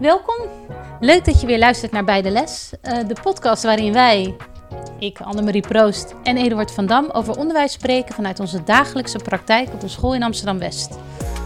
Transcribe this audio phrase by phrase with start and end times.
[0.00, 0.48] Welkom.
[1.00, 4.36] Leuk dat je weer luistert naar Bij de Les, uh, de podcast waarin wij,
[4.98, 9.80] ik, Annemarie Proost en Eduard van Dam, over onderwijs spreken vanuit onze dagelijkse praktijk op
[9.80, 10.98] de school in Amsterdam-West.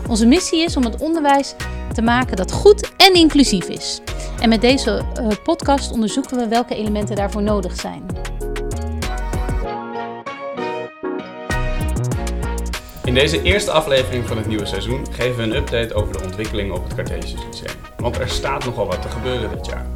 [0.08, 1.54] Onze missie is om het onderwijs
[1.92, 4.00] te maken dat goed en inclusief is.
[4.40, 8.06] En met deze uh, podcast onderzoeken we welke elementen daarvoor nodig zijn.
[13.16, 16.84] Deze eerste aflevering van het nieuwe seizoen geven we een update over de ontwikkeling op
[16.84, 17.76] het Cartesius Lyceum.
[17.96, 19.86] Want er staat nogal wat te gebeuren dit jaar.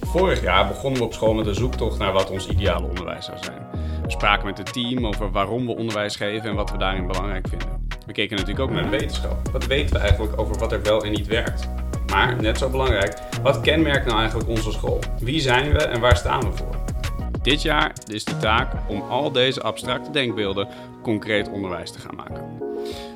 [0.00, 3.38] Vorig jaar begonnen we op school met een zoektocht naar wat ons ideale onderwijs zou
[3.40, 3.66] zijn.
[4.02, 7.48] We spraken met het team over waarom we onderwijs geven en wat we daarin belangrijk
[7.48, 7.86] vinden.
[8.06, 9.48] We keken natuurlijk ook naar de wetenschap.
[9.52, 11.68] Wat weten we eigenlijk over wat er wel en niet werkt?
[12.06, 14.98] Maar, net zo belangrijk, wat kenmerkt nou eigenlijk onze school?
[15.20, 16.76] Wie zijn we en waar staan we voor?
[17.42, 20.68] Dit jaar is de taak om al deze abstracte denkbeelden
[21.02, 22.51] concreet onderwijs te gaan maken.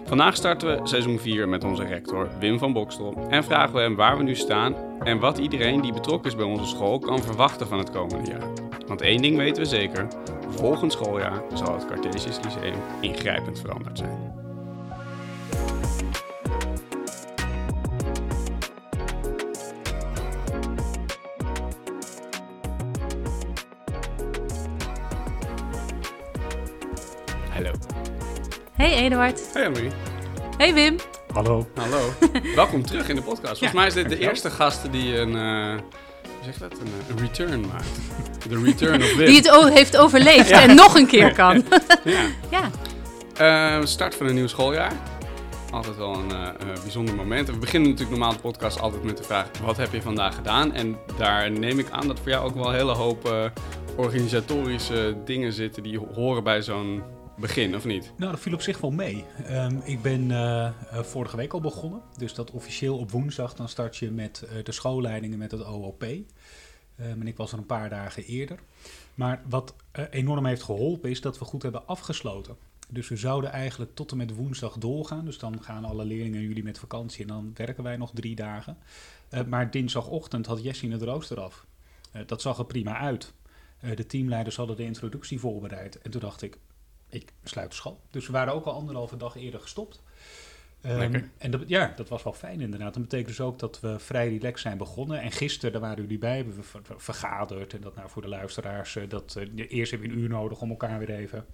[0.06, 3.96] Vandaag starten we seizoen 4 met onze rector Wim van Bokstel en vragen we hem
[3.96, 7.66] waar we nu staan en wat iedereen die betrokken is bij onze school kan verwachten
[7.66, 8.52] van het komende jaar.
[8.86, 10.08] Want één ding weten we zeker,
[10.48, 14.45] volgend schooljaar zal het Cartesius Lyceum ingrijpend veranderd zijn.
[28.76, 29.50] Hey Eduard.
[29.52, 29.90] Hey Annemarie.
[30.56, 30.96] Hey Wim.
[31.32, 31.66] Hallo.
[31.74, 32.00] Hallo.
[32.54, 33.58] Welkom terug in de podcast.
[33.58, 35.74] Volgens mij is dit de eerste gast die een, uh,
[36.22, 37.86] hoe zeg je dat, een, een, return maakt.
[38.48, 39.26] De return of Wim.
[39.26, 41.64] Die het heeft overleefd en nog een keer kan.
[42.04, 42.22] ja.
[43.40, 43.78] ja.
[43.78, 44.92] Uh, start van een nieuw schooljaar.
[45.70, 46.48] Altijd wel een uh,
[46.82, 47.48] bijzonder moment.
[47.48, 50.74] We beginnen natuurlijk normaal de podcast altijd met de vraag: wat heb je vandaag gedaan?
[50.74, 53.52] En daar neem ik aan dat voor jou ook wel een hele hoop
[53.96, 57.02] organisatorische dingen zitten die horen bij zo'n
[57.36, 58.12] begin, of niet?
[58.16, 59.24] Nou, dat viel op zich wel mee.
[59.50, 62.00] Um, ik ben uh, vorige week al begonnen.
[62.16, 66.02] Dus dat officieel op woensdag, dan start je met uh, de schoolleidingen met het OOP.
[66.02, 66.24] Um,
[66.96, 68.58] en ik was er een paar dagen eerder.
[69.14, 69.74] Maar wat
[70.10, 72.56] enorm heeft geholpen is dat we goed hebben afgesloten.
[72.88, 75.24] Dus we zouden eigenlijk tot en met woensdag doorgaan.
[75.24, 78.34] Dus dan gaan alle leerlingen en jullie met vakantie en dan werken wij nog drie
[78.34, 78.76] dagen.
[79.46, 81.66] maar dinsdagochtend had Jessie het rooster af.
[82.26, 83.32] dat zag er prima uit.
[83.94, 85.98] de teamleiders hadden de introductie voorbereid.
[85.98, 86.58] En toen dacht ik,
[87.16, 88.00] ik sluit de school.
[88.10, 90.02] Dus we waren ook al anderhalve dag eerder gestopt.
[90.86, 92.94] Um, en dat, ja, dat was wel fijn inderdaad.
[92.94, 95.20] Dat betekent dus ook dat we vrij relaxed zijn begonnen.
[95.20, 97.74] En gisteren, daar waren jullie bij, hebben we vergaderd.
[97.74, 100.70] En dat nou voor de luisteraars, dat uh, eerst heb je een uur nodig om
[100.70, 101.46] elkaar weer even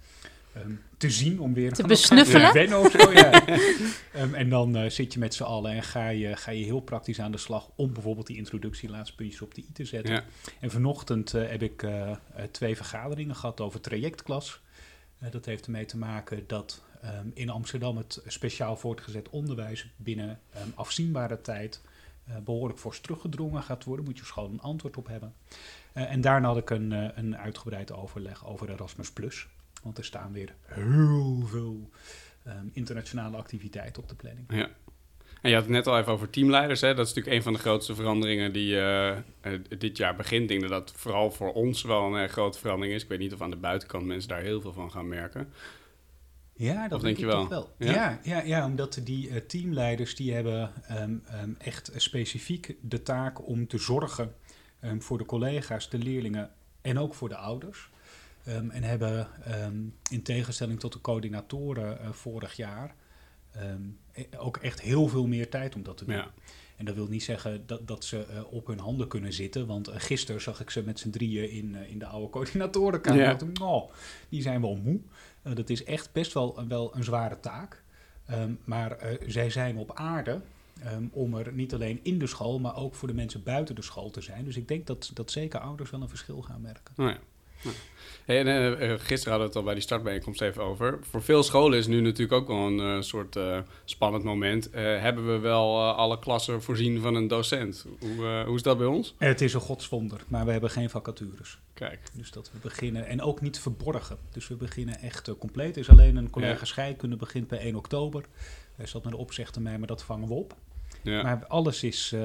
[0.57, 1.39] um, te zien.
[1.39, 2.47] Om weer te besnuffelen.
[2.47, 3.47] Te wennen of zo, ja.
[4.15, 6.81] um, en dan uh, zit je met z'n allen en ga je, ga je heel
[6.81, 10.13] praktisch aan de slag om bijvoorbeeld die introductie, laatste puntjes op de i te zetten.
[10.13, 10.23] Ja.
[10.59, 11.87] En vanochtend uh, heb ik
[12.51, 14.61] twee vergaderingen gehad over trajectklas.
[15.23, 20.39] Uh, dat heeft ermee te maken dat um, in Amsterdam het speciaal voortgezet onderwijs binnen
[20.55, 21.81] um, afzienbare tijd
[22.29, 24.05] uh, behoorlijk fors teruggedrongen gaat worden.
[24.05, 25.33] Moet je school een antwoord op hebben.
[25.93, 29.47] Uh, en daarna had ik een, een uitgebreid overleg over Erasmus.
[29.83, 31.89] Want er staan weer heel veel
[32.47, 34.45] um, internationale activiteiten op de planning.
[34.53, 34.69] Ja.
[35.43, 36.81] En je had het net al even over teamleiders.
[36.81, 36.93] Hè?
[36.93, 40.41] Dat is natuurlijk een van de grootste veranderingen die uh, uh, dit jaar begint.
[40.41, 43.03] Ik denk dat dat vooral voor ons wel een uh, grote verandering is.
[43.03, 45.53] Ik weet niet of aan de buitenkant mensen daar heel veel van gaan merken.
[46.53, 47.47] Ja, dat of denk je wel.
[47.47, 47.75] wel.
[47.77, 47.91] Ja?
[47.91, 53.67] Ja, ja, ja, omdat die teamleiders die hebben um, um, echt specifiek de taak om
[53.67, 54.35] te zorgen
[54.83, 56.51] um, voor de collega's, de leerlingen
[56.81, 57.89] en ook voor de ouders.
[58.43, 59.27] en hebben
[60.09, 62.95] in tegenstelling tot de coördinatoren vorig jaar
[64.37, 66.15] ook echt heel veel meer tijd om dat te doen.
[66.15, 66.31] Ja.
[66.75, 69.67] En dat wil niet zeggen dat, dat ze uh, op hun handen kunnen zitten.
[69.67, 73.21] Want uh, gisteren zag ik ze met z'n drieën in, uh, in de oude coördinatorenkamer.
[73.21, 73.35] Ja.
[73.35, 73.91] Toen, oh,
[74.29, 74.99] die zijn wel moe.
[75.53, 77.83] dat is echt best wel, wel een zware taak.
[78.31, 78.97] Um, maar
[79.27, 80.41] zij zijn op aarde
[80.85, 83.81] um, om er niet alleen in de school, maar ook voor de mensen buiten de
[83.81, 84.45] school te zijn.
[84.45, 86.93] Dus ik denk dat, dat zeker ouders wel een verschil gaan merken.
[86.97, 87.19] Oh ja.
[88.25, 90.99] Hey, en, uh, gisteren hadden we het al bij die startbijeenkomst even over.
[91.01, 94.69] Voor veel scholen is nu natuurlijk ook wel een uh, soort uh, spannend moment.
[94.73, 97.85] hebben we wel alle klassen voorzien van een docent?
[97.99, 99.15] Hoe, hoe is dat bij ons?
[99.17, 101.59] Het is een godswonder, maar we hebben geen vacatures.
[101.73, 101.99] Kijk.
[102.13, 104.17] Dus dat we beginnen, en ook niet verborgen.
[104.31, 105.75] Dus we beginnen echt compleet.
[105.75, 106.65] Er is alleen een collega ja.
[106.65, 108.25] scheikunde begint bij 1 oktober.
[108.75, 110.55] Hij zat met de opzicht mij, maar dat vangen we op.
[111.01, 111.23] Ja.
[111.23, 112.15] Maar alles is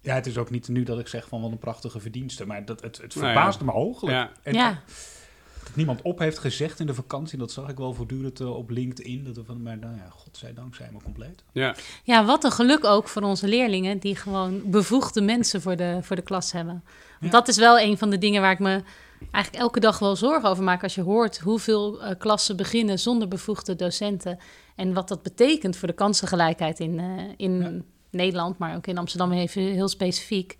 [0.00, 2.64] ja, het is ook niet nu dat ik zeg van wat een prachtige verdienste, maar
[2.64, 3.80] dat, het, het verbaasde nou ja.
[3.80, 4.16] me hooglijk.
[4.16, 4.30] Ja.
[4.42, 4.82] En ja.
[5.64, 8.70] Dat niemand op heeft gezegd in de vakantie, dat zag ik wel voortdurend uh, op
[8.70, 9.24] LinkedIn.
[9.24, 11.44] Dat we van, maar nou ja, godzijdank zijn we compleet.
[11.52, 11.74] Ja.
[12.04, 16.16] ja, wat een geluk ook voor onze leerlingen, die gewoon bevoegde mensen voor de, voor
[16.16, 16.82] de klas hebben.
[17.20, 17.38] Want ja.
[17.38, 18.82] dat is wel een van de dingen waar ik me
[19.30, 20.82] eigenlijk elke dag wel zorgen over maak.
[20.82, 24.38] Als je hoort hoeveel uh, klassen beginnen zonder bevoegde docenten.
[24.76, 29.32] En wat dat betekent voor de kansengelijkheid in, uh, in Nederland, maar ook in Amsterdam
[29.32, 30.56] even heel specifiek,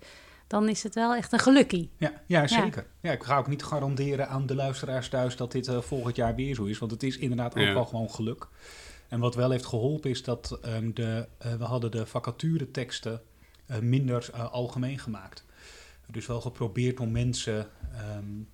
[0.47, 1.89] dan is het wel echt een gelukkie.
[1.97, 2.87] Ja, ja zeker.
[3.01, 3.11] Ja.
[3.11, 6.55] ik ga ook niet garanderen aan de luisteraars thuis dat dit uh, volgend jaar weer
[6.55, 8.47] zo is, want het is inderdaad ook wel gewoon geluk.
[9.07, 13.21] En wat wel heeft geholpen is dat um, de, uh, we hadden de vacatureteksten
[13.67, 15.45] uh, minder algemeen gemaakt.
[16.07, 17.67] Dus wel geprobeerd om mensen
[18.17, 18.49] um,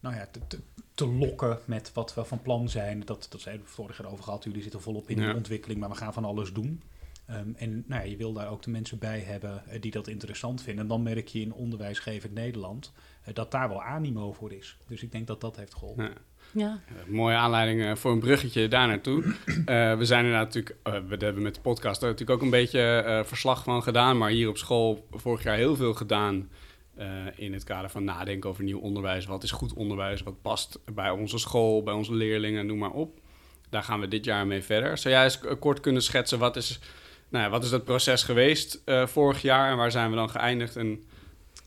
[0.00, 0.58] nou ja, te, te,
[0.94, 3.02] te, lokken met wat we van plan zijn.
[3.04, 4.44] Dat, dat zijn we vorig jaar over gehad.
[4.44, 5.30] Jullie zitten volop in ja.
[5.30, 6.82] de ontwikkeling, maar we gaan van alles doen.
[7.30, 10.08] Um, en nou ja, je wil daar ook de mensen bij hebben uh, die dat
[10.08, 10.82] interessant vinden.
[10.82, 12.92] En dan merk je in onderwijsgevend Nederland
[13.28, 14.76] uh, dat daar wel animo voor is.
[14.86, 16.04] Dus ik denk dat dat heeft geholpen.
[16.04, 16.12] Ja.
[16.52, 16.80] Ja.
[17.06, 19.22] mooie aanleiding uh, voor een bruggetje daar naartoe.
[19.98, 23.62] we zijn er natuurlijk, we hebben met de podcast er natuurlijk ook een beetje verslag
[23.62, 24.18] van gedaan.
[24.18, 26.50] Maar hier op school vorig jaar heel veel gedaan
[27.36, 29.26] in het kader van nadenken over nieuw onderwijs.
[29.26, 30.22] Wat is goed onderwijs?
[30.22, 33.20] Wat past bij onze school, bij onze leerlingen, noem maar op.
[33.70, 34.98] Daar gaan we dit jaar mee verder.
[34.98, 36.80] Zou jij eens kort kunnen schetsen wat is
[37.34, 40.30] nou ja, wat is dat proces geweest uh, vorig jaar en waar zijn we dan
[40.30, 40.76] geëindigd?
[40.76, 41.04] En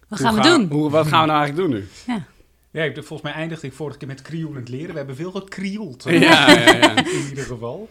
[0.07, 0.67] wat gaan we doen?
[0.69, 1.87] Hoe, wat gaan we nou eigenlijk doen nu?
[2.05, 2.25] Ja.
[2.71, 4.91] Ja, volgens mij eindigde ik vorige keer met krioelend leren.
[4.91, 6.03] We hebben veel gekrioeld.
[6.03, 7.89] Ja, ja, ja, In ieder geval.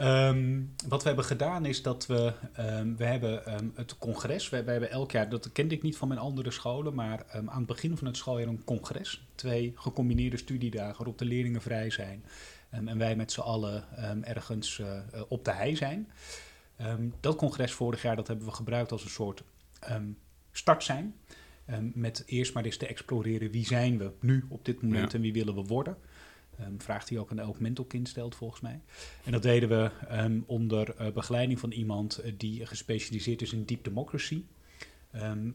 [0.00, 4.64] Um, wat we hebben gedaan is dat we, um, we hebben um, het congres, we,
[4.64, 7.66] we, hebben elk jaar, dat kende ik niet van mijn andere scholen, maar aan het
[7.66, 9.22] begin van het schooljaar een congres.
[9.34, 12.24] Twee gecombineerde studiedagen waarop de leerlingen vrij zijn
[12.70, 13.84] en wij met z'n allen
[14.24, 14.86] ergens uh,
[15.28, 16.08] op de hei zijn.
[16.86, 19.42] Um, dat congres vorig jaar dat hebben we gebruikt als een soort
[19.90, 20.18] um,
[20.52, 21.14] start zijn.
[21.70, 25.16] Um, met eerst maar eens te exploreren wie zijn we nu op dit moment ja.
[25.16, 25.96] en wie willen we worden.
[26.78, 28.80] vraagt hij ook aan elk mentorkind stelt volgens mij.
[29.24, 29.90] En dat deden we
[30.46, 34.42] onder uh, begeleiding van iemand uh, die gespecialiseerd is in deep democracy.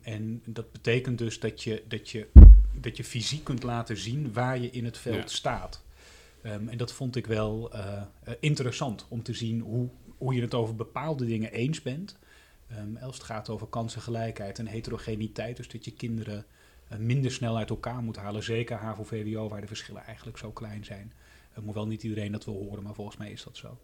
[0.02, 2.28] en dat betekent dus dat je, dat, je,
[2.74, 5.28] dat je fysiek kunt laten zien waar je in het veld ja.
[5.28, 5.84] staat.
[6.42, 8.02] en dat vond ik wel uh,
[8.40, 12.18] interessant om te zien hoe hoe je het over bepaalde dingen eens bent.
[12.80, 16.46] Um, als het gaat over kansengelijkheid en heterogeniteit, dus dat je kinderen
[16.92, 20.86] uh, minder snel uit elkaar moet halen, zeker HAVO-VWO, waar de verschillen eigenlijk zo klein
[20.86, 21.14] zijn.
[21.62, 23.78] Moet wel niet iedereen dat wil horen, maar volgens mij is dat zo.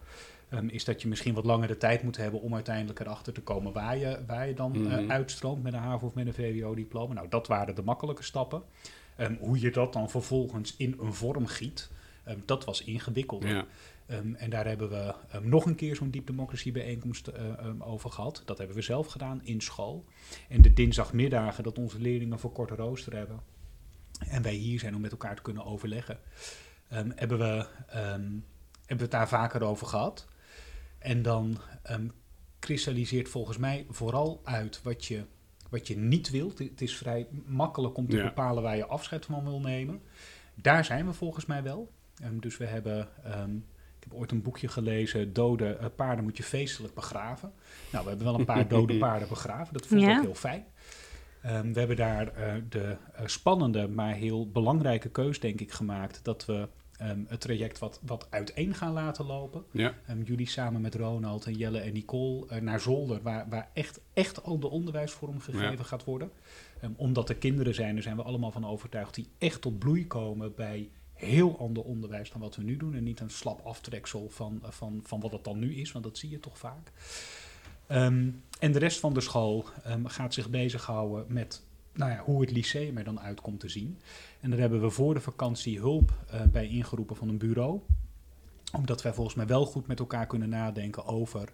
[0.49, 3.41] Um, is dat je misschien wat langer de tijd moet hebben om uiteindelijk erachter te
[3.41, 5.03] komen waar je, waar je dan mm -hmm.
[5.03, 7.13] uh, uitstroomt met een HAVO of met een VWO-diploma.
[7.13, 8.63] Nou, dat waren de makkelijke stappen.
[9.17, 11.89] Um, hoe je dat dan vervolgens in een vorm giet,
[12.45, 13.49] dat was ingewikkelder.
[13.49, 13.65] Ja.
[14.11, 17.83] Um, en daar hebben we um, nog een keer zo'n Deep Democracy bijeenkomst uh, um,
[17.83, 18.41] over gehad.
[18.45, 20.05] Dat hebben we zelf gedaan in school.
[20.49, 23.39] En de dinsdagmiddagen dat onze leerlingen voor korte rooster hebben.
[24.19, 26.19] En wij hier zijn om met elkaar te kunnen overleggen.
[26.87, 28.47] hebben, we, hebben
[28.85, 30.27] we het daar vaker over gehad.
[30.97, 31.57] En dan
[32.59, 35.25] kristalliseert volgens mij vooral uit wat je,
[35.69, 36.59] wat je niet wilt.
[36.59, 38.23] Het is vrij makkelijk om te ja.
[38.23, 40.01] bepalen waar je afscheid van wil nemen.
[40.55, 41.91] Daar zijn we volgens mij wel.
[42.31, 43.09] dus we hebben
[44.01, 47.51] ik heb ooit een boekje gelezen, dode uh, paarden moet je feestelijk begraven.
[47.91, 50.17] Nou, we hebben wel een paar dode paarden begraven, dat vond ik ja.
[50.17, 50.65] ook heel fijn.
[51.45, 56.19] Um, we hebben daar uh, de uh, spannende, maar heel belangrijke keus, denk ik, gemaakt.
[56.23, 56.67] Dat we
[57.01, 59.63] um, het traject wat, wat uiteen gaan laten lopen.
[59.71, 59.93] Ja.
[60.09, 64.43] Um, jullie samen met Ronald en Jelle en Nicole naar Zolder, waar, waar echt, echt
[64.43, 65.83] al de onderwijsvorm gegeven ja.
[65.83, 66.31] gaat worden.
[66.95, 70.55] omdat er kinderen zijn, daar zijn we allemaal van overtuigd, die echt tot bloei komen
[70.55, 70.89] bij
[71.21, 72.95] heel ander onderwijs dan wat we nu doen.
[72.95, 76.17] En niet een slap aftreksel van, van, van wat het dan nu is, want dat
[76.17, 76.91] zie je toch vaak.
[77.91, 81.63] Um, en de rest van de school um, gaat zich bezighouden met
[81.93, 83.99] nou ja, hoe het lyceum er dan uit komt te zien.
[84.39, 87.79] En daar hebben we voor de vakantie hulp uh, bij ingeroepen van een bureau.
[88.75, 91.51] Omdat wij volgens mij wel goed met elkaar kunnen nadenken over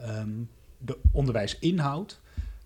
[0.00, 2.20] um, de onderwijsinhoud.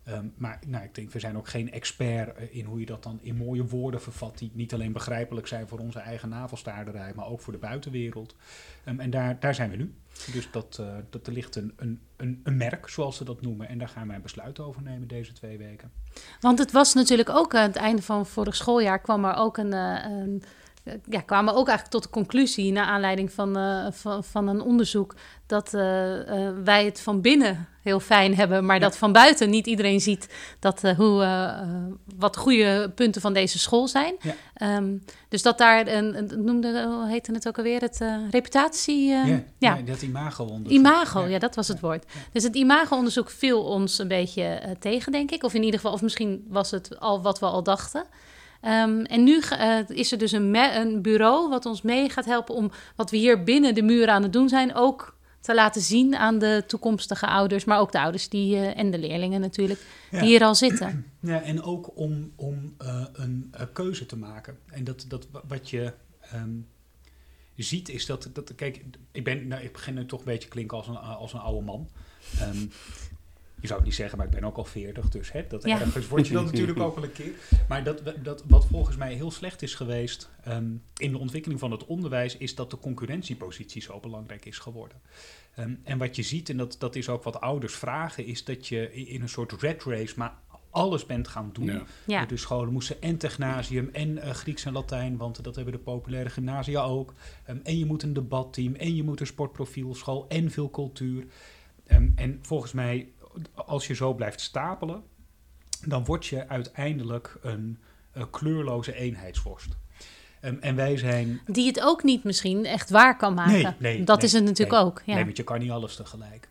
[0.08, 3.18] Um, maar nou, ik denk, we zijn ook geen expert in hoe je dat dan
[3.22, 7.40] in mooie woorden vervat, die niet alleen begrijpelijk zijn voor onze eigen navelstaarderij, maar ook
[7.40, 8.34] voor de buitenwereld.
[8.84, 9.94] Um, en daar, daar zijn we nu.
[10.32, 13.68] Dus dat, uh, dat er ligt een, een, een, merk, zoals ze dat noemen.
[13.68, 15.92] En daar gaan wij een besluit over nemen deze twee weken.
[16.40, 19.72] Want het was natuurlijk ook aan het einde van vorig schooljaar kwam er ook een.
[19.72, 20.42] Uh, een
[21.08, 25.14] ja, kwamen ook eigenlijk tot de conclusie, naar aanleiding van, uh, van, van, een onderzoek,
[25.46, 28.82] dat uh, uh, wij het van binnen heel fijn hebben, maar ja.
[28.82, 30.28] dat van buiten niet iedereen ziet
[30.58, 31.48] dat, hoe,
[32.16, 34.14] wat de goede punten van deze school zijn.
[34.20, 34.76] Ja.
[34.76, 39.08] Um, dus dat daar, een, een, noemde, hoe heette het ook alweer, het reputatie...
[39.08, 40.78] ja, ja, dat imago-onderzoek.
[40.78, 41.38] Imago, ja.
[41.38, 42.04] dat was het woord.
[42.32, 45.42] Dus het imago-onderzoek viel ons een beetje tegen, denk ik.
[45.42, 48.04] Of in ieder geval, of misschien was het al wat we al dachten.
[48.66, 52.54] Um, en nu uh, is er dus een, een, bureau wat ons mee gaat helpen
[52.54, 56.16] om wat we hier binnen de muren aan het doen zijn, ook te laten zien
[56.16, 59.80] aan de toekomstige ouders, maar ook de ouders die, uh, en de leerlingen natuurlijk,
[60.10, 60.20] ja.
[60.20, 61.04] die hier al zitten.
[61.20, 64.58] Ja, en ook om, om uh, een keuze te maken.
[64.66, 65.92] En dat, dat wat je
[66.34, 66.66] um,
[67.56, 70.76] ziet is dat, dat, kijk, ik, ben, nou, ik begin nu toch een beetje klinken
[70.76, 71.88] als een, als een oude man.
[72.42, 72.70] Um,
[73.66, 75.80] je zou het niet zeggen, maar ik ben ook al 40, dus hè, dat Ja.
[75.80, 77.32] ergens word je dan natuurlijk ook wel een keer.
[77.68, 81.70] Maar dat, dat, wat volgens mij heel slecht is geweest ehm, in de ontwikkeling van
[81.70, 85.00] het onderwijs, is dat de concurrentiepositie zo belangrijk is geworden.
[85.54, 88.66] Ehm, en wat je ziet, en dat, dat is ook wat ouders vragen, is dat
[88.66, 90.34] je in een soort red race maar
[90.70, 91.64] alles bent gaan doen.
[91.64, 91.82] Ja.
[92.06, 92.26] Ja.
[92.26, 96.30] De scholen moesten en technasium en eh, Grieks en Latijn, want dat hebben de populaire
[96.30, 97.14] gymnasia ook.
[97.44, 101.24] Ehm, en je moet een debatteam en je moet een sportprofielschool en veel cultuur.
[101.86, 103.08] Ehm, en volgens mij,
[103.54, 105.02] als je zo blijft stapelen,
[105.86, 107.78] dan word je uiteindelijk een
[108.12, 109.76] eh, kleurloze eenheidsvorst.
[110.40, 113.52] Ehm, en wij zijn Die het ook niet misschien echt waar kan maken.
[113.52, 115.02] Nee, nee, dat nee, is het natuurlijk ook.
[115.06, 115.14] Ja.
[115.14, 116.48] Nee, want je kan niet alles tegelijk.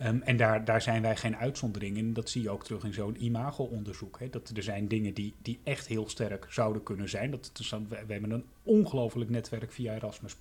[0.00, 2.12] Ehm, en daar, daar zijn wij geen uitzondering in.
[2.12, 4.18] Dat zie je ook terug in zo'n imago-onderzoek.
[4.18, 4.30] Hè.
[4.30, 7.30] Dat er zijn dingen die, die echt heel sterk zouden kunnen zijn.
[7.30, 10.36] Dat, we, we hebben een ongelooflijk netwerk via Erasmus+.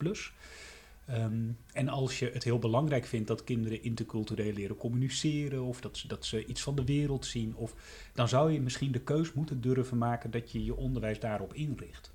[1.09, 5.63] Ehm, en als je het heel belangrijk vindt dat kinderen intercultureel leren communiceren...
[5.63, 7.55] of dat ze, dat ze iets van de wereld zien...
[7.55, 7.73] Of,
[8.13, 12.11] dan zou je misschien de keus moeten durven maken dat je je onderwijs daarop inricht.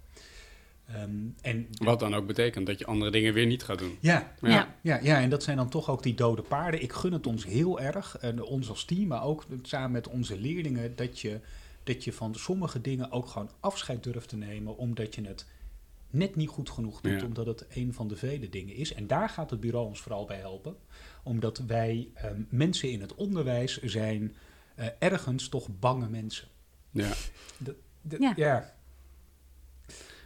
[0.86, 1.10] Ehm,
[1.40, 3.96] en Wat dan ook betekent dat je andere dingen weer niet gaat doen.
[4.00, 4.50] ja, Ja.
[4.50, 4.74] Ja.
[4.82, 6.82] ja, ja, en dat zijn dan toch ook die dode paarden.
[6.82, 10.40] Ik gun het ons heel erg, en ons als team, maar ook samen met onze
[10.40, 11.40] leerlingen, dat je,
[11.82, 15.46] dat je van sommige dingen ook gewoon afscheid durft te nemen, omdat je het
[16.14, 17.26] net niet goed genoeg doet, Ja.
[17.26, 18.94] omdat het een van de vele dingen is.
[18.94, 20.76] En daar gaat het bureau ons vooral bij helpen,
[21.22, 24.34] omdat wij ehm, mensen in het onderwijs zijn
[24.74, 26.48] eh, ergens toch bange mensen.
[26.90, 27.10] Ja.
[27.58, 27.76] De-
[28.18, 28.32] Ja.
[28.36, 28.72] ja.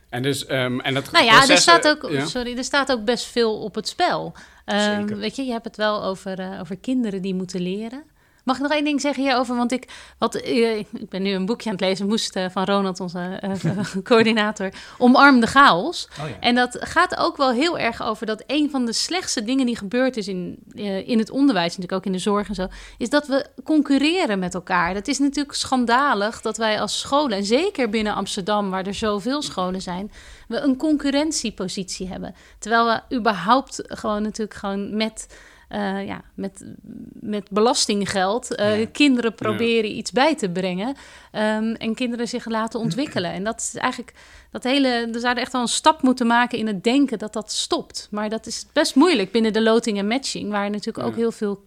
[0.08, 2.26] En, dus, ehm, en dat Nou ja, er staat, ook, ja.
[2.26, 4.34] sorry, er staat ook best veel op het spel.
[4.64, 5.16] Ehm, Zeker.
[5.16, 8.02] weet je, je hebt het wel over, eh, over kinderen die moeten leren.
[8.48, 9.56] Mag ik nog één ding zeggen hierover?
[9.56, 9.88] Want ik,
[10.18, 13.18] wat, eh, ik ben nu een boekje aan het lezen, moest eh, van Ronald, onze
[13.18, 13.52] eh,
[14.02, 16.08] coördinator, Omarm de chaos.
[16.20, 16.36] Oh ja.
[16.40, 19.76] En dat gaat ook wel heel erg over dat een van de slechtste dingen die
[19.76, 20.58] gebeurd is in,
[21.06, 22.66] in het onderwijs, natuurlijk ook in de zorg en zo,
[22.98, 24.94] is dat we concurreren met elkaar.
[24.94, 29.42] Dat is natuurlijk schandalig dat wij als scholen, en zeker binnen Amsterdam, waar er zoveel
[29.42, 30.10] scholen zijn,
[30.48, 32.34] we een concurrentiepositie hebben.
[32.58, 35.26] Terwijl we überhaupt gewoon natuurlijk gewoon met,
[35.68, 36.64] eh, ja, met,
[37.12, 38.86] met belastinggeld eh, Ja.
[38.92, 40.94] kinderen proberen iets bij te brengen.
[41.32, 43.32] ehm, en kinderen zich laten ontwikkelen.
[43.32, 44.12] En dat is eigenlijk
[44.50, 45.08] dat hele.
[45.12, 48.08] We zouden echt wel een stap moeten maken in het denken dat dat stopt.
[48.10, 51.66] Maar dat is best moeilijk binnen de loting en matching, waar natuurlijk ook heel veel.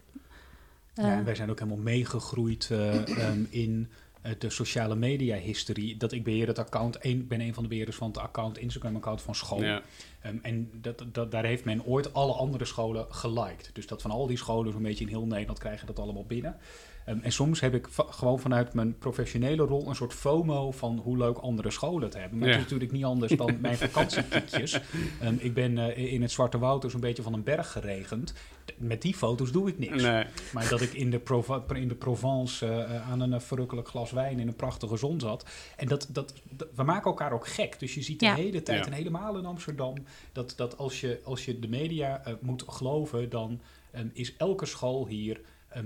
[0.94, 3.90] Ja, en wij zijn ook helemaal meegegroeid eh, ehm, in
[4.38, 5.98] de sociale media historie.
[5.98, 8.58] Dat ik beheer het account, een, ik ben een van de beheerders van het account,
[8.58, 9.64] Instagram account van school.
[9.64, 9.82] Ja.
[10.22, 13.70] Ehm, en dat, dat, daar heeft men ooit alle andere scholen geliked.
[13.74, 16.58] Dus dat van al die scholen zo'n beetje in heel Nederland krijgen dat allemaal binnen.
[17.06, 20.98] Ehm, en soms heb ik va- gewoon vanuit mijn professionele rol een soort FOMO van
[21.04, 22.38] hoe leuk andere scholen het hebben.
[22.40, 22.54] Maar Ja.
[22.54, 24.80] het is natuurlijk niet anders dan mijn vakantiepiekjes.
[25.20, 28.34] Ehm, ik ben eh, in het Zwarte Woud dus een beetje van een berg geregend.
[28.82, 30.02] Met die foto's doe ik niks.
[30.04, 30.26] Nee.
[30.54, 34.12] Maar dat ik in de, Prova- in de Provence eh, aan een eh, verrukkelijk glas
[34.12, 35.46] wijn in een prachtige zon zat.
[35.78, 37.80] En dat, dat, dat- we maken elkaar ook gek.
[37.80, 38.36] Dus je ziet de Ja.
[38.36, 38.86] hele tijd, Ja.
[38.86, 39.96] en helemaal in Amsterdam,
[40.32, 43.62] dat, dat als, je, als je de media eh, moet geloven, dan
[43.92, 45.42] ehm, is elke school hier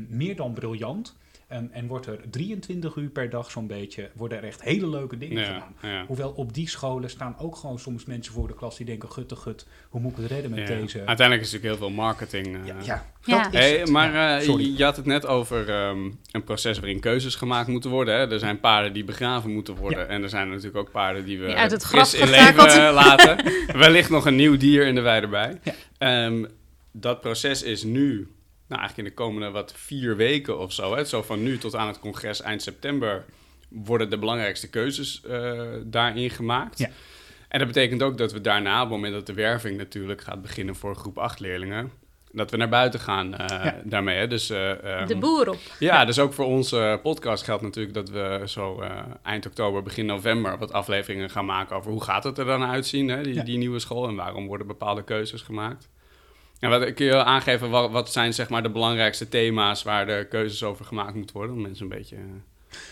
[0.08, 1.16] meer dan briljant.
[1.56, 5.18] Ehm, en wordt er 23 uur per dag zo'n beetje, worden er echt hele leuke
[5.18, 5.92] dingen Ja, gedaan.
[5.92, 6.06] ja.
[6.08, 9.30] Hoewel op die scholen staan ook gewoon soms mensen voor de klas die denken, gut
[9.30, 10.76] te gut, hoe moet ik het redden met Ja.
[10.76, 10.98] deze...
[11.06, 12.46] Uiteindelijk is natuurlijk heel veel marketing.
[12.46, 12.66] eh.
[12.66, 13.44] Ja, ja, Ja.
[13.44, 13.90] dat is Hey, het.
[13.90, 17.90] maar Ja, eh, je had het net over ehm, een proces waarin keuzes gemaakt moeten
[17.90, 18.14] worden.
[18.16, 18.32] Hè?
[18.32, 20.00] Er zijn paarden die begraven moeten worden.
[20.00, 20.06] Ja.
[20.06, 23.38] En er zijn natuurlijk ook paarden die we Die uit het graf in leven laten.
[23.80, 25.60] Wellicht nog een nieuw dier in de wei erbij.
[25.64, 25.74] Ja.
[25.98, 26.46] Ehm,
[26.92, 28.28] dat proces is nu,
[28.68, 30.96] nou eigenlijk in de komende wat vier weken of zo.
[30.96, 31.04] Hè?
[31.06, 33.26] Zo van nu tot aan het congres eind september
[33.70, 36.78] worden de belangrijkste keuzes eh, daarin gemaakt.
[36.80, 36.90] Ja.
[37.48, 40.42] En dat betekent ook dat we daarna, op het moment dat de werving natuurlijk gaat
[40.42, 41.92] beginnen voor groep 8 leerlingen,
[42.32, 43.82] dat we naar buiten gaan eh, Ja.
[43.84, 44.18] daarmee.
[44.18, 44.28] Hè?
[44.28, 45.58] Dus, eh, ehm, de boer op.
[45.80, 48.92] ja, dus ook voor onze podcast geldt natuurlijk dat we zo eh,
[49.24, 53.08] eind oktober, begin november wat afleveringen gaan maken over hoe gaat het er dan uitzien,
[53.08, 53.22] hè?
[53.24, 53.44] Die, Ja.
[53.44, 55.90] die nieuwe school en waarom worden bepaalde keuzes gemaakt.
[56.66, 60.26] En wat, kun je aangeven, wat, wat zijn zeg maar de belangrijkste thema's waar de
[60.30, 62.44] keuzes over gemaakt moeten worden, om mensen een beetje, eh, een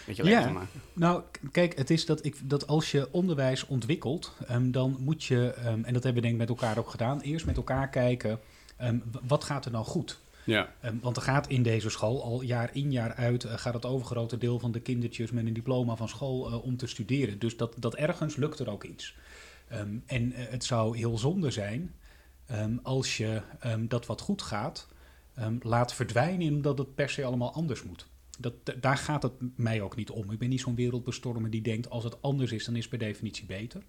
[0.06, 0.48] beetje lekker Ja.
[0.48, 0.82] te maken?
[0.94, 5.54] Nou, kijk, het is dat, ik, dat als je onderwijs ontwikkelt, ehm, dan moet je,
[5.54, 8.40] ehm, en dat hebben we denk ik met elkaar ook gedaan, eerst met elkaar kijken,
[8.78, 10.22] ehm, wat gaat er nou goed?
[10.46, 10.70] Ja,
[11.02, 14.38] want er gaat in deze school al jaar in jaar uit, eh, gaat het overgrote
[14.38, 17.40] deel van de kindertjes met een diploma van school eh, om te studeren.
[17.40, 19.16] Dus dat, dat ergens lukt er ook iets.
[20.06, 21.94] En het zou heel zonde zijn
[22.54, 24.88] ehm, als je ehm, dat wat goed gaat
[25.34, 28.08] ehm, laat verdwijnen omdat het per se allemaal anders moet.
[28.40, 30.32] Dat, daar gaat het mij ook niet om.
[30.32, 33.08] Ik ben niet zo'n wereldbestormer die denkt als het anders is, dan is het per
[33.08, 33.82] definitie beter.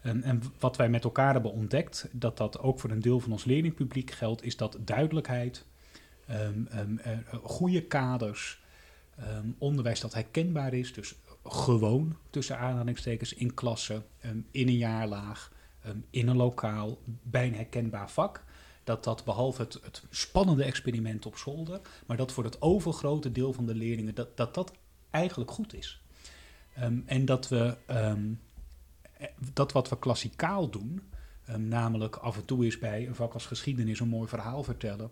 [0.00, 3.32] En, en wat wij met elkaar hebben ontdekt, dat dat ook voor een deel van
[3.32, 5.64] ons leerlingpubliek geldt, is dat duidelijkheid,
[6.26, 6.48] eh,
[7.42, 8.62] goede kaders
[9.58, 11.14] onderwijs dat herkenbaar is, dus
[11.44, 14.04] gewoon tussen aanhalingstekens in klassen,
[14.50, 15.50] in een jaarlaag,
[15.82, 18.44] ehm, in een lokaal, bij een herkenbaar vak.
[18.84, 23.52] Dat dat behalve het, het spannende experiment op zolder, maar dat voor het overgrote deel
[23.52, 24.72] van de leerlingen dat dat, dat
[25.10, 26.02] eigenlijk goed is.
[26.74, 28.32] Ehm, en dat we ehm,
[29.12, 31.02] eh, dat wat we klassikaal doen,
[31.56, 35.10] namelijk af en toe is bij een vak als geschiedenis een mooi verhaal vertellen,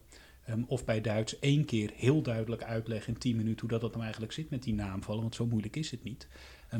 [0.67, 4.03] of bij Duits één keer heel duidelijk uitleggen in tien minuten hoe dat, dat nou
[4.03, 6.29] eigenlijk zit met die naamvallen, want zo moeilijk is het niet,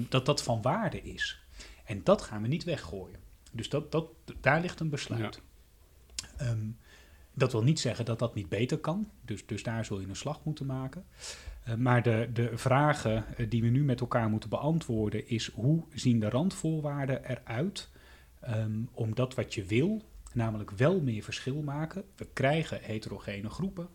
[0.09, 1.41] dat dat van waarde is.
[1.85, 3.28] En dat gaan we niet weggooien.
[3.53, 5.41] Dus dat, dat, daar ligt een besluit.
[6.37, 6.67] Ehm,
[7.35, 9.11] dat wil niet zeggen dat dat niet beter kan.
[9.25, 11.05] Dus, dus daar zul je een slag moeten maken.
[11.69, 15.85] Uh, maar de, de vragen uh, die we nu met elkaar moeten beantwoorden is hoe
[15.95, 17.89] zien de randvoorwaarden eruit
[18.49, 20.03] um, om dat wat je wil,
[20.33, 22.05] namelijk wel meer verschil maken.
[22.17, 23.89] We krijgen heterogene groepen.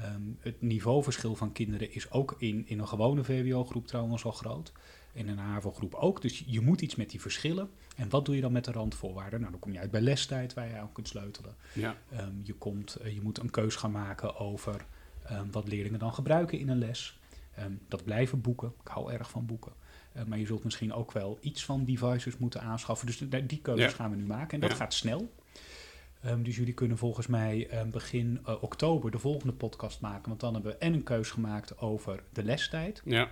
[0.00, 4.72] Um, het niveauverschil van kinderen is ook in, in een gewone VWO-groep trouwens al groot.
[5.12, 6.22] In een HAVO-groep ook.
[6.22, 7.70] Dus je moet iets met die verschillen.
[7.96, 9.40] En wat doe je dan met de randvoorwaarden?
[9.40, 11.54] Nou, dan kom je uit bij lestijd, waar je aan kunt sleutelen.
[11.72, 11.96] Ja.
[12.12, 14.86] Um, je, komt, uh, je moet een keus gaan maken over
[15.30, 17.18] um, wat leerlingen dan gebruiken in een les.
[17.88, 18.72] Dat blijven boeken.
[18.82, 19.72] Ik hou erg van boeken.
[20.16, 23.06] Uh, maar je zult misschien ook wel iets van devices moeten aanschaffen.
[23.06, 23.96] Dus die keuzes ja.
[23.96, 24.50] gaan we nu maken.
[24.54, 24.76] En dat ja.
[24.76, 25.32] gaat snel.
[26.28, 30.28] Um, dus jullie kunnen volgens mij um, begin uh, oktober de volgende podcast maken.
[30.28, 33.02] Want dan hebben we en een keus gemaakt over de lestijd.
[33.04, 33.28] Ja.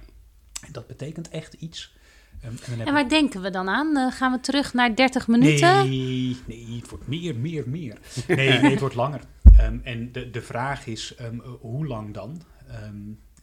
[0.66, 1.96] En dat betekent echt iets.
[2.44, 3.96] Um, en, en, waar denken we dan aan?
[3.96, 5.88] Uh, gaan we terug naar 30 minuten?
[5.88, 7.98] Nee, nee het wordt meer, meer, meer.
[8.28, 9.20] Nee, nee het wordt langer.
[9.60, 12.42] Um, en de, de vraag is, um, uh, hoe lang dan?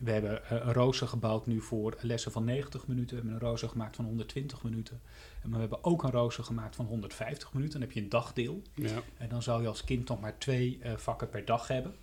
[0.03, 3.09] We hebben uh, een rooster gebouwd nu voor lessen van 90 minuten.
[3.09, 5.01] We hebben een rooster gemaakt van 120 minuten.
[5.43, 7.79] En we hebben ook een rooster gemaakt van 150 minuten.
[7.79, 8.61] Dan heb je een dagdeel.
[8.73, 9.01] Ja.
[9.17, 11.95] En dan zou je als kind nog maar twee uh, vakken per dag hebben.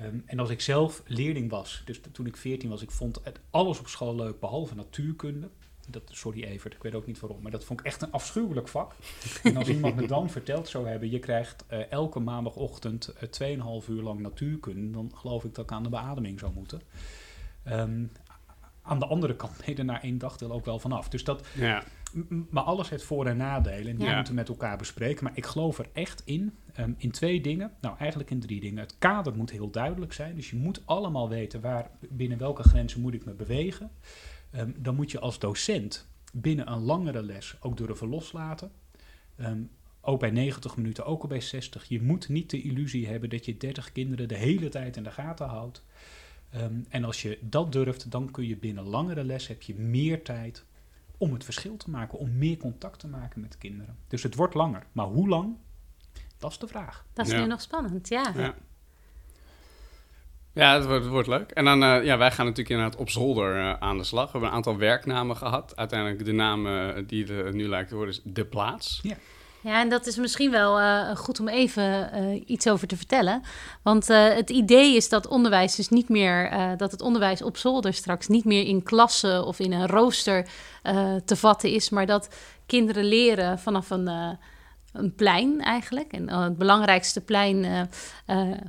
[0.00, 3.40] Um, en als ik zelf leerling was, dus toen ik 14 was, ik vond het
[3.50, 5.48] alles op school leuk, behalve natuurkunde.
[5.88, 8.68] Dat, sorry Evert, ik weet ook niet waarom, maar dat vond ik echt een afschuwelijk
[8.68, 8.94] vak.
[9.42, 13.88] En als iemand me dan verteld zou hebben, je krijgt uh, elke maandagochtend uh, 2,5
[13.88, 16.82] uur lang natuurkunde, dan geloof ik dat ik aan de beademing zou moeten.
[17.68, 18.10] Um,
[18.82, 21.08] aan de andere kant ben je er na één dagdeel ook wel vanaf.
[21.08, 21.82] Dus dat, ja.
[22.50, 24.14] maar alles heeft voor- en nadelen en die Ja.
[24.14, 25.24] moeten we met elkaar bespreken.
[25.24, 28.82] Maar ik geloof er echt in, um, in twee dingen, nou eigenlijk in drie dingen.
[28.82, 33.00] Het kader moet heel duidelijk zijn, dus je moet allemaal weten waar, binnen welke grenzen
[33.00, 33.90] moet ik me bewegen.
[34.56, 38.70] Um, dan moet je als docent binnen een langere les ook durven loslaten.
[39.40, 39.70] Um,
[40.00, 41.84] ook bij 90 minuten, ook al bij 60.
[41.88, 45.10] Je moet niet de illusie hebben dat je 30 kinderen de hele tijd in de
[45.10, 45.84] gaten houdt.
[46.56, 50.22] Um, en als je dat durft, dan kun je binnen langere les heb je meer
[50.22, 50.64] tijd
[51.18, 53.96] om het verschil te maken, om meer contact te maken met kinderen.
[54.08, 54.86] Dus het wordt langer.
[54.92, 55.56] Maar hoe lang?
[56.38, 57.04] Dat is de vraag.
[57.12, 57.40] Dat is Ja.
[57.40, 58.32] nu nog spannend, ja.
[58.36, 58.54] Ja.
[60.54, 61.50] Ja, het wordt, het wordt leuk.
[61.50, 64.24] En dan, uh, ja, wij gaan natuurlijk inderdaad op zolder uh, aan de slag.
[64.24, 65.76] We hebben een aantal werknamen gehad.
[65.76, 69.00] Uiteindelijk de naam uh, die er nu lijkt te worden is De Plaats.
[69.02, 69.16] Ja.
[69.62, 73.42] Ja, en dat is misschien wel uh, goed om even uh, iets over te vertellen.
[73.82, 77.94] Want uh, het idee is dat onderwijs dus niet meer, dat het onderwijs op zolder
[77.94, 80.48] straks niet meer in klassen of in een rooster
[81.24, 82.28] te vatten is, maar dat
[82.66, 84.06] kinderen leren vanaf een,
[84.92, 86.12] een plein eigenlijk.
[86.12, 87.88] En het belangrijkste plein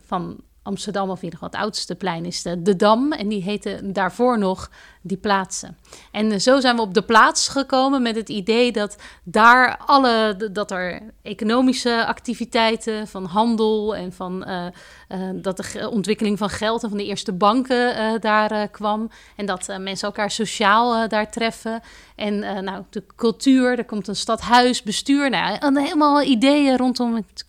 [0.05, 3.11] van Amsterdam, of in ieder geval het oudste plein, is de, de Dam.
[3.11, 4.69] En die heette daarvoor nog
[5.05, 5.77] die plaatsen.
[6.11, 10.71] En zo zijn we op de plaats gekomen met het idee dat daar alle, dat
[10.71, 14.65] er economische activiteiten van handel en van uh,
[15.09, 19.09] uh, dat de ontwikkeling van geld en van de eerste banken daar kwam.
[19.35, 21.81] En dat mensen elkaar sociaal daar treffen.
[22.15, 25.29] En nou, de cultuur, er komt een stadhuis, bestuur.
[25.29, 27.45] Nou, helemaal ideeën rondom het.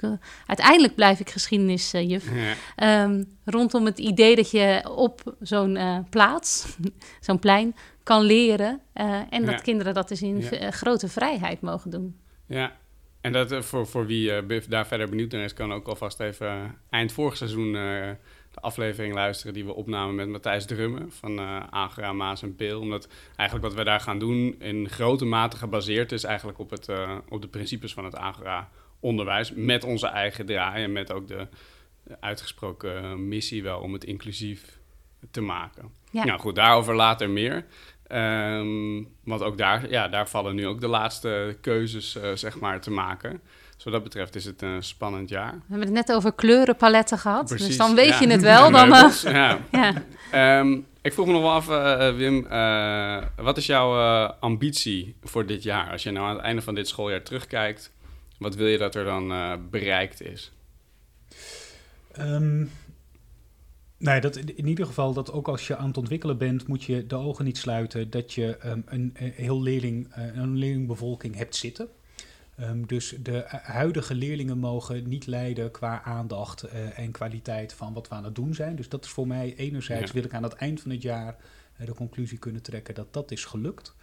[0.47, 2.25] uiteindelijk blijf ik geschiedenisjuf.
[2.77, 3.03] Ja.
[3.03, 6.77] Um, rondom het idee dat je op zo'n uh, plaats,
[7.21, 8.81] zo'n plein, kan leren.
[8.95, 9.61] Uh, en dat Ja.
[9.61, 10.63] kinderen dat dus in Ja.
[10.63, 12.17] uh, grote vrijheid mogen doen.
[12.47, 12.73] Ja,
[13.21, 16.21] en dat, eh, voor, voor wie eh, daar verder benieuwd naar is, kan ook alvast
[16.21, 18.11] even eh, eind vorig seizoen eh,
[18.51, 22.81] de aflevering luisteren die we opnamen met Matthijs Drummen van uh, Agera, Maas en Peel.
[22.81, 26.89] Omdat eigenlijk wat we daar gaan doen in grote mate gebaseerd is eigenlijk op, het,
[26.89, 28.69] uh, op de principes van het Agera
[29.01, 29.53] onderwijs.
[29.55, 31.47] Met onze eigen draai en met ook de
[32.21, 34.79] uitgesproken missie wel om het inclusief
[35.31, 35.91] te maken.
[36.11, 36.25] Ja.
[36.25, 37.65] Nou goed, daarover later meer.
[38.13, 42.81] Um, want ook daar, ja, daar vallen nu ook de laatste keuzes uh, zeg maar,
[42.81, 43.41] te maken.
[43.75, 45.53] Dus wat dat betreft is het een spannend jaar.
[45.53, 47.47] We hebben het net over kleurenpaletten gehad.
[47.47, 48.21] Precies, dus dan weet ja.
[48.21, 48.71] je het wel.
[48.71, 49.59] Dan, Meubels, ja.
[50.33, 50.59] ja.
[50.59, 55.17] Um, ik vroeg me nog wel af, uh, Wim, uh, wat is jouw uh, ambitie
[55.23, 55.91] voor dit jaar?
[55.91, 57.93] Als je nou aan het einde van dit schooljaar terugkijkt,
[58.39, 60.53] wat wil je dat er dan uh, bereikt is?
[62.21, 62.71] Um,
[64.05, 67.07] Nee, dat, in ieder geval dat ook als je aan het ontwikkelen bent, moet je
[67.07, 71.57] de ogen niet sluiten dat je um, een, een, heel leerling, uh, een leerlingbevolking hebt
[71.57, 71.89] zitten.
[72.61, 78.09] Um, dus de huidige leerlingen mogen niet leiden qua aandacht uh, en kwaliteit van wat
[78.09, 78.77] we aan het doen zijn.
[78.77, 80.13] Dus dat is voor mij enerzijds ja.
[80.13, 81.37] wil ik aan het eind van het jaar
[81.81, 83.95] uh, de conclusie kunnen trekken dat dat is gelukt.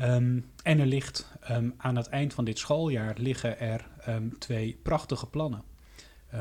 [0.00, 3.86] Um, en er ligt um, aan het eind van dit schooljaar liggen er
[4.38, 5.69] twee prachtige plannen.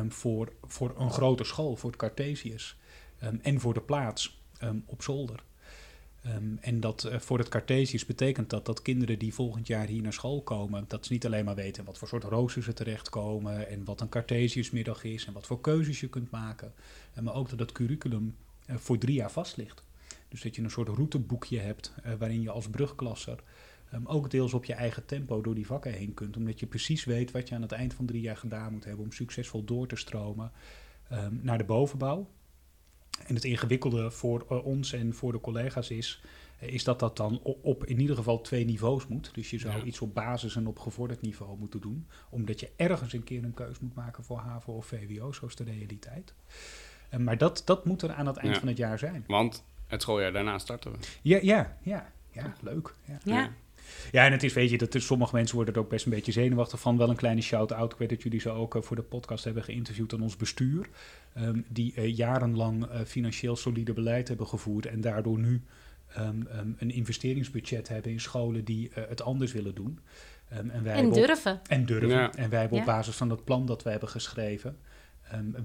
[0.08, 2.78] Voor, voor een grote school, voor het Cartesius.
[3.42, 4.40] en voor de plaats
[4.86, 5.44] op zolder.
[6.60, 10.14] En dat uh, voor het Cartesius betekent dat dat kinderen die volgend jaar hier naar
[10.14, 13.86] school komen, dat ze niet alleen maar weten wat voor soort roosters ze terechtkomen en
[13.86, 16.74] wat een Cartesiusmiddag is en wat voor keuzes je kunt maken,
[17.18, 18.36] uh, maar ook dat het curriculum
[18.70, 19.84] uh, voor drie jaar vast ligt.
[20.28, 23.40] Dus dat je een soort routeboekje hebt waarin je als brugklasser
[23.94, 27.04] um, ook deels op je eigen tempo door die vakken heen kunt, omdat je precies
[27.04, 29.88] weet wat je aan het eind van drie jaar gedaan moet hebben om succesvol door
[29.88, 30.52] te stromen
[31.12, 32.30] um, naar de bovenbouw.
[33.28, 36.22] En het ingewikkelde voor uh, ons en voor de collega's is,
[36.64, 39.30] uh, is dat dat dan op, op, in ieder geval twee niveaus moet.
[39.34, 39.84] Dus je zou ja.
[39.84, 43.54] iets op basis en op gevorderd niveau moeten doen, omdat je ergens een keer een
[43.54, 46.34] keus moet maken voor HAVO of VWO, zo is de realiteit.
[47.14, 48.60] Uh, maar dat, dat moet er aan het eind Ja.
[48.60, 49.24] van het jaar zijn.
[49.28, 50.98] Want het schooljaar daarna starten we.
[51.22, 52.94] Ja, ja, ja, ja leuk.
[53.06, 53.20] Ja.
[53.24, 53.52] Ja.
[54.12, 56.12] Ja, en het is, weet je, dat is, sommige mensen worden er ook best een
[56.12, 56.98] beetje zenuwachtig van.
[56.98, 57.92] Wel een kleine shout-out.
[57.92, 60.90] Ik weet dat jullie zo ook uh, voor de podcast hebben geïnterviewd aan ons bestuur.
[61.38, 64.86] Um, die uh, jarenlang uh, financieel solide beleid hebben gevoerd.
[64.86, 65.62] En daardoor nu
[66.18, 70.00] um, um, een investeringsbudget hebben in scholen die het anders willen doen.
[70.48, 71.54] en wij en durven.
[71.54, 72.10] Op, en durven.
[72.10, 72.34] Ja.
[72.34, 72.84] En wij hebben Ja.
[72.84, 74.78] op basis van het plan dat we hebben geschreven.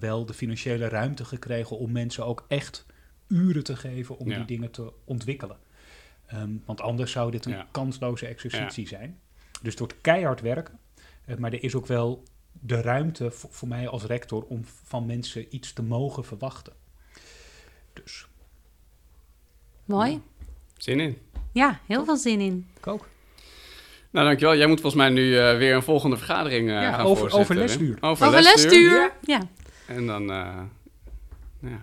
[0.00, 2.86] wel de financiële ruimte gekregen om mensen ook echt
[3.28, 4.36] uren te geven om Ja.
[4.36, 5.56] die dingen te ontwikkelen.
[6.34, 7.66] Um, want anders zou dit een Ja.
[7.70, 9.18] kansloze exercitie zijn.
[9.62, 10.78] Dus het wordt keihard werken.
[11.28, 15.06] Uh, maar er is ook wel de ruimte voor, voor mij als rector om van
[15.06, 16.72] mensen iets te mogen verwachten.
[17.92, 18.26] Dus
[19.84, 20.20] Mooi.
[20.76, 21.18] Zin in.
[21.52, 22.66] Ja, heel veel zin in.
[22.76, 23.08] ik ook.
[24.10, 24.56] Nou, dankjewel.
[24.56, 27.40] Jij moet volgens mij nu eh, weer een volgende vergadering eh, Ja, gaan over- voorzitten.
[27.40, 27.60] over hè?
[27.60, 27.96] lesuur.
[28.00, 28.70] Over, Over lesuur.
[28.70, 29.12] lestuur.
[29.22, 29.40] Ja.
[29.86, 30.62] En dan eh,
[31.60, 31.80] ja,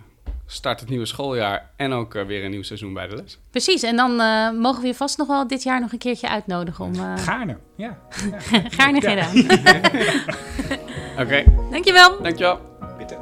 [0.51, 3.39] start het nieuwe schooljaar en ook eh, weer een nieuw seizoen bij de les.
[3.51, 3.83] precies.
[3.83, 6.85] En dan eh, mogen we je vast nog wel dit jaar nog een keertje uitnodigen
[6.85, 6.93] om...
[6.93, 7.97] eh Gaarne, ja.
[8.31, 8.37] ja.
[8.77, 9.23] Gaarne Ja.
[9.23, 9.59] gedaan.
[11.25, 12.21] Oké, Dankjewel.
[12.21, 12.59] dankjewel.
[12.97, 13.17] Bitte.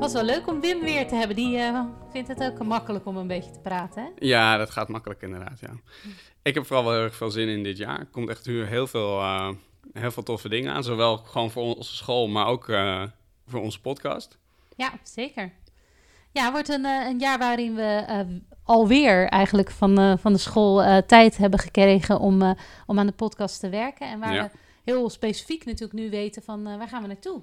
[0.00, 1.36] Was wel leuk om Wim weer te hebben.
[1.36, 1.80] Die eh,
[2.12, 4.08] vindt het ook makkelijk om een beetje te praten, hè?
[4.26, 5.70] Ja, dat gaat makkelijk inderdaad, ja.
[6.44, 7.98] Ik heb vooral wel heel erg veel zin in dit jaar.
[7.98, 9.50] Er komt echt heel veel, eh,
[9.92, 10.84] heel veel toffe dingen aan.
[10.84, 13.02] Zowel gewoon voor onze school, maar ook eh,
[13.46, 14.38] voor onze podcast.
[14.76, 15.52] Ja, zeker.
[16.32, 18.20] Ja, het wordt een, eh, een jaar waarin we eh,
[18.64, 23.68] alweer eigenlijk van, van de school tijd hebben gekregen om, om aan de podcast te
[23.68, 24.08] werken.
[24.08, 24.42] En waar Ja.
[24.42, 27.42] we heel specifiek natuurlijk nu weten van waar gaan we naartoe?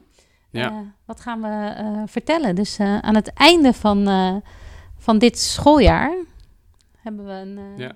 [0.49, 0.93] Ja.
[1.05, 2.55] Wat gaan we vertellen?
[2.55, 4.05] Dus aan het einde van,
[4.97, 6.15] van dit schooljaar
[6.97, 7.59] hebben we een...
[7.77, 7.91] Ja.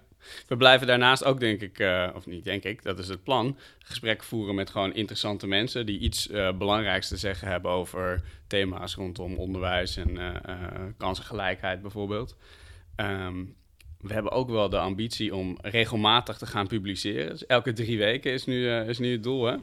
[0.48, 3.58] We blijven daarnaast ook, denk ik, eh, of niet denk ik, dat is het plan,
[3.80, 8.96] gesprek voeren met gewoon interessante mensen die iets eh, belangrijks te zeggen hebben over thema's
[8.96, 10.56] rondom onderwijs en eh,
[10.98, 12.36] kansengelijkheid bijvoorbeeld.
[12.96, 13.44] Ehm,
[14.02, 17.30] we hebben ook wel de ambitie om regelmatig te gaan publiceren.
[17.30, 19.58] Dus elke drie weken is nu, is nu het doel, hè?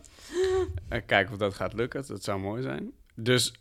[1.07, 2.92] Kijken of dat gaat lukken, dat zou mooi zijn.
[3.14, 3.53] Dus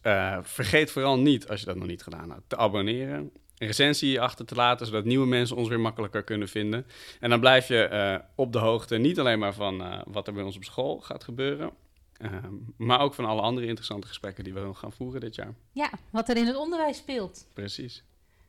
[0.41, 3.31] vergeet vooral niet, als je dat nog niet gedaan hebt, te abonneren
[3.61, 6.85] een recensie achter te laten, zodat nieuwe mensen ons weer makkelijker kunnen vinden.
[7.19, 10.33] En dan blijf je eh, op de hoogte niet alleen maar van eh, wat er
[10.33, 11.71] bij ons op school gaat gebeuren,
[12.17, 15.53] ehm, maar ook van alle andere interessante gesprekken die we gaan voeren dit jaar.
[15.71, 17.47] ja, wat er in het onderwijs speelt.
[17.53, 18.03] Precies.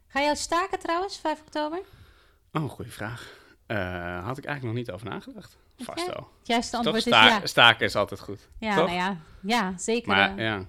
[0.07, 1.81] Ga jij staken trouwens, 5 oktober?
[2.53, 3.41] Oh, goede vraag.
[3.67, 5.57] Eh, had ik eigenlijk nog niet over nagedacht.
[5.79, 6.13] Vast Ja.
[6.13, 6.29] wel.
[6.39, 6.81] Het juiste Toch?
[6.81, 7.47] antwoord is ja.
[7.47, 8.49] Staken is altijd goed.
[8.59, 8.87] Ja, toch?
[8.87, 10.09] nou ja, ja zeker.
[10.09, 10.45] Maar eh.
[10.45, 10.67] ja.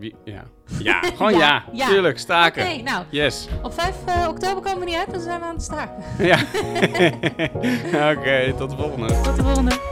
[0.24, 0.44] Ja,
[0.78, 1.64] ja gewoon Ja, ja.
[1.72, 1.86] ja.
[1.86, 2.62] Tuurlijk, staken.
[2.66, 3.48] Oké, nou, Yes.
[3.62, 6.04] op 5 eh, oktober komen we niet uit, dan zijn we aan het staken.
[6.18, 6.38] Ja.
[8.16, 9.20] Oké, tot de volgende.
[9.20, 9.91] Tot de volgende.